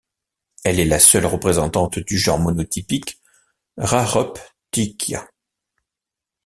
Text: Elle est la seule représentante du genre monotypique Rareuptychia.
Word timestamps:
Elle 0.63 0.79
est 0.79 0.85
la 0.85 0.97
seule 0.97 1.27
représentante 1.27 1.99
du 1.99 2.17
genre 2.17 2.39
monotypique 2.39 3.19
Rareuptychia. 3.77 5.27